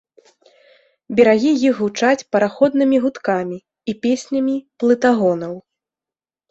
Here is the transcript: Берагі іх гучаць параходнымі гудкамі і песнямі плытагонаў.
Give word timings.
Берагі 1.19 1.51
іх 1.67 1.73
гучаць 1.81 2.27
параходнымі 2.37 2.97
гудкамі 3.05 3.57
і 3.63 3.91
песнямі 4.09 4.55
плытагонаў. 4.83 5.53